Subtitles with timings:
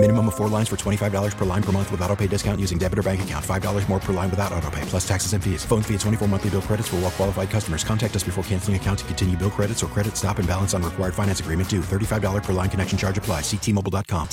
[0.00, 2.78] Minimum of four lines for $25 per line per month with auto pay discount using
[2.78, 3.44] debit or bank account.
[3.44, 5.64] $5 more per line without auto pay, plus taxes and fees.
[5.64, 7.82] Phone fee at 24 monthly bill credits for all well qualified customers.
[7.82, 10.84] Contact us before canceling account to continue bill credits or credit stop and balance on
[10.84, 11.80] required finance agreement due.
[11.80, 13.40] $35 per line connection charge apply.
[13.40, 14.28] Ctmobile.com.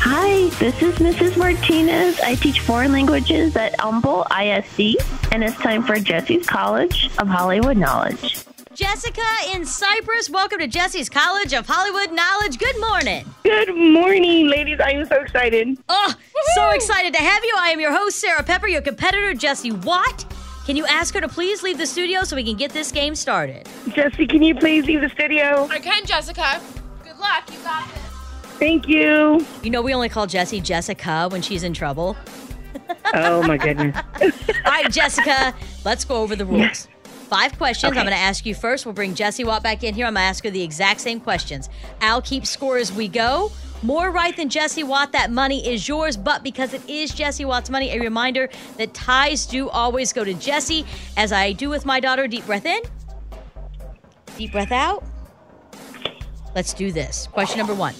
[0.00, 1.36] Hi, this is Mrs.
[1.36, 2.18] Martinez.
[2.20, 4.96] I teach foreign languages at Humble ISD,
[5.30, 8.44] and it's time for Jessie's College of Hollywood Knowledge.
[8.78, 12.60] Jessica in Cypress, welcome to Jessie's College of Hollywood Knowledge.
[12.60, 13.24] Good morning.
[13.42, 14.78] Good morning, ladies.
[14.78, 15.76] I am so excited.
[15.88, 16.14] Oh,
[16.54, 17.56] so excited to have you.
[17.58, 20.32] I am your host, Sarah Pepper, your competitor, Jessie Watt.
[20.64, 23.16] Can you ask her to please leave the studio so we can get this game
[23.16, 23.68] started?
[23.88, 25.66] Jessie, can you please leave the studio?
[25.72, 26.60] I can, Jessica.
[27.02, 27.50] Good luck.
[27.52, 28.02] You got this.
[28.60, 29.44] Thank you.
[29.64, 32.16] You know, we only call Jessie Jessica when she's in trouble.
[33.12, 33.96] Oh, my goodness.
[34.22, 35.52] All right, Jessica,
[35.84, 36.86] let's go over the rules.
[37.28, 37.90] Five questions.
[37.90, 38.86] I'm going to ask you first.
[38.86, 40.06] We'll bring Jessie Watt back in here.
[40.06, 41.68] I'm going to ask her the exact same questions.
[42.00, 43.52] I'll keep score as we go.
[43.82, 45.12] More right than Jessie Watt.
[45.12, 48.48] That money is yours, but because it is Jessie Watt's money, a reminder
[48.78, 50.86] that ties do always go to Jessie.
[51.18, 52.80] As I do with my daughter, deep breath in,
[54.38, 55.04] deep breath out.
[56.54, 57.26] Let's do this.
[57.26, 57.92] Question number one.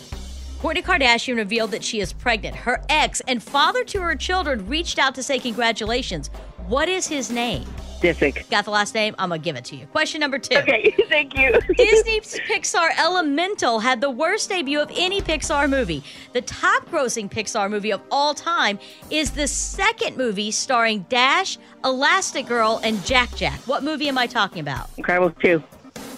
[0.60, 2.56] Kourtney Kardashian revealed that she is pregnant.
[2.56, 6.28] Her ex and father to her children reached out to say congratulations.
[6.66, 7.66] What is his name?
[8.00, 8.48] Disick.
[8.50, 9.14] Got the last name?
[9.18, 9.86] I'm going to give it to you.
[9.86, 10.56] Question number two.
[10.56, 11.52] Okay, thank you.
[11.76, 16.02] Disney's Pixar Elemental had the worst debut of any Pixar movie.
[16.32, 18.78] The top grossing Pixar movie of all time
[19.10, 23.60] is the second movie starring Dash, Elastigirl, and Jack Jack.
[23.66, 24.94] What movie am I talking about?
[24.96, 25.62] Incredibles 2.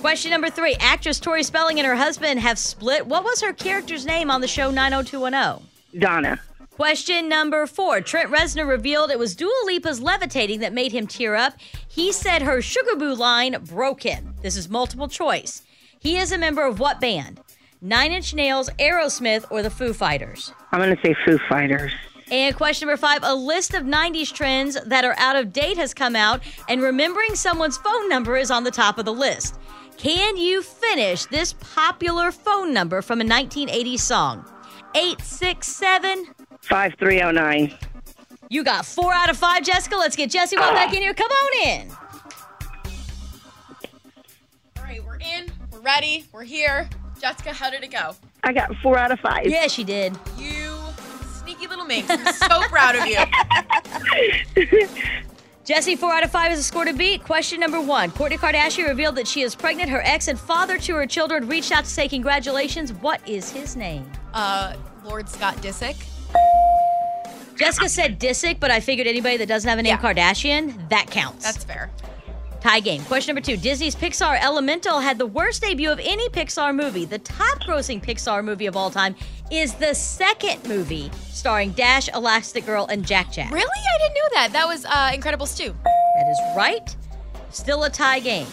[0.00, 0.76] Question number three.
[0.80, 3.06] Actress Tori Spelling and her husband have split.
[3.06, 5.66] What was her character's name on the show 90210?
[6.00, 6.40] Donna.
[6.80, 8.00] Question number four.
[8.00, 11.52] Trent Reznor revealed it was Dua Lipa's levitating that made him tear up.
[11.86, 14.34] He said her Sugar Boo line broke him.
[14.40, 15.60] This is multiple choice.
[15.98, 17.38] He is a member of what band?
[17.82, 20.54] Nine Inch Nails, Aerosmith, or the Foo Fighters?
[20.72, 21.92] I'm going to say Foo Fighters.
[22.30, 25.92] And question number five a list of 90s trends that are out of date has
[25.92, 29.60] come out, and remembering someone's phone number is on the top of the list.
[29.98, 34.46] Can you finish this popular phone number from a 1980s song?
[34.94, 36.39] 867.
[36.62, 37.74] 5309.
[38.48, 39.96] You got four out of five, Jessica.
[39.96, 41.14] Let's get Jessie Watt back in here.
[41.14, 41.90] Come on in.
[44.76, 45.52] All right, we're in.
[45.70, 46.26] We're ready.
[46.32, 46.88] We're here.
[47.20, 48.16] Jessica, how did it go?
[48.42, 49.46] I got 4 out of 5.
[49.46, 50.16] Yeah, she did.
[50.38, 50.78] You
[51.50, 52.08] sneaky little minx.
[52.10, 53.18] I'm so proud of you.
[55.64, 57.22] Jessie, four out of five is a score to beat.
[57.22, 59.88] Question number one Kourtney Kardashian revealed that she is pregnant.
[59.88, 62.92] Her ex and father to her children reached out to say congratulations.
[62.94, 64.10] What is his name?
[64.34, 66.02] Uh, Lord Scott Disick.
[67.56, 69.98] Jessica said Disick, but I figured anybody that doesn't have a name Yeah.
[70.14, 71.44] Kardashian, that counts.
[71.44, 71.90] That's fair.
[72.60, 73.02] Tie game.
[73.04, 73.56] Question number two.
[73.56, 77.04] Disney's Pixar Elemental had the worst debut of any Pixar movie.
[77.06, 79.14] The top grossing Pixar movie of all time
[79.50, 83.50] is the second movie starring Dash, Elastigirl, and Jack Jack.
[83.50, 83.64] Really?
[83.64, 84.52] I didn't know that.
[84.52, 85.64] That was uh, Incredibles 2.
[85.84, 86.94] That is right.
[87.50, 88.46] Still a tie game.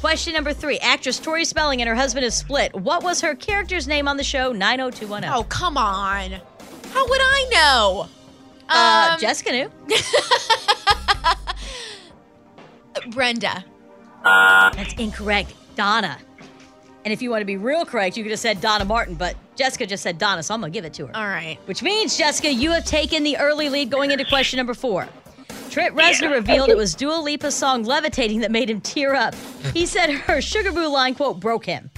[0.00, 0.78] Question number three.
[0.78, 2.74] Actress Tori Spelling and her husband is split.
[2.74, 5.32] What was her character's name on the show 90210?
[5.34, 6.40] Oh, come on.
[6.92, 8.08] How would I know?
[8.68, 9.70] uh, um, Jessica knew.
[13.10, 13.64] Brenda.
[14.24, 15.54] That's incorrect.
[15.76, 16.18] Donna.
[17.04, 19.36] And if you want to be real correct, you could have said Donna Martin, but
[19.56, 21.16] Jessica just said Donna, so I'm going to give it to her.
[21.16, 21.58] All right.
[21.66, 25.08] Which means, Jessica, you have taken the early lead going into question number four.
[25.70, 29.34] Trent Reznor revealed it was Dua Lipa's song Levitating that made him tear up.
[29.72, 31.90] He said her Sugar Boo line, quote, broke him.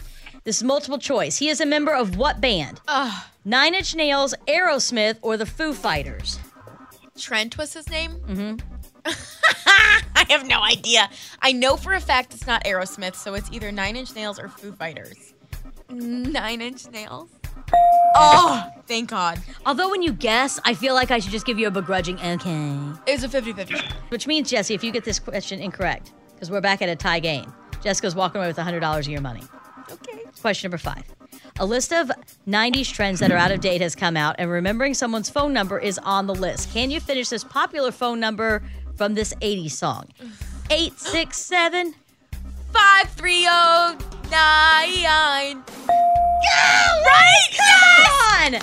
[0.44, 1.38] This is multiple choice.
[1.38, 2.80] He is a member of what band?
[2.88, 3.24] Ugh.
[3.44, 6.38] Nine Inch Nails, Aerosmith, or the Foo Fighters?
[7.18, 8.12] Trent was his name?
[8.28, 8.56] Mm-hmm.
[10.14, 11.08] I have no idea.
[11.40, 14.48] I know for a fact it's not Aerosmith, so it's either Nine Inch Nails or
[14.48, 15.32] Foo Fighters.
[15.88, 17.30] Nine Inch Nails?
[18.14, 19.40] Oh, thank God.
[19.64, 22.76] Although when you guess, I feel like I should just give you a begrudging okay.
[23.06, 23.74] It was a 50 50.
[24.10, 27.20] Which means, Jessie, if you get this question incorrect, because we're back at a tie
[27.20, 27.50] game,
[27.82, 29.42] Jessica's walking away with $100 of your money.
[29.90, 30.20] Okay.
[30.40, 31.04] Question number five.
[31.60, 32.10] A list of
[32.48, 35.78] 90s trends that are out of date has come out, and remembering someone's phone number
[35.78, 36.72] is on the list.
[36.72, 38.62] Can you finish this popular phone number
[38.96, 40.06] from this 80s song?
[40.70, 41.92] 867.
[42.72, 45.62] 5309.
[47.04, 47.50] Right?
[47.58, 48.54] Come on!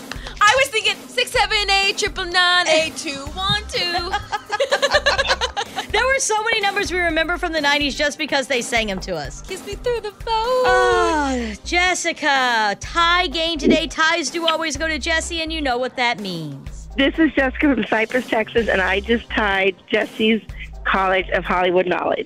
[0.41, 4.09] I was thinking 678 triple nine eight two one two.
[6.17, 8.99] There were so many numbers we remember from the 90s just because they sang them
[9.01, 9.43] to us.
[9.43, 10.25] Kiss me through the phone.
[10.25, 13.85] Oh, Jessica, tie game today.
[13.85, 16.87] Ties do always go to Jessie, and you know what that means.
[16.97, 20.41] This is Jessica from Cypress, Texas, and I just tied Jessie's
[20.85, 22.25] College of Hollywood Knowledge.